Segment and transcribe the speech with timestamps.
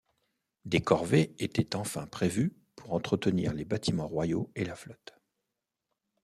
[0.65, 5.13] Des corvées étaient enfin prévues pour entretenir les bâtiments royaux et la flotte...